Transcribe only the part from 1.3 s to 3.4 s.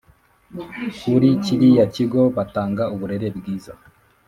kiriya kigo batanga uburere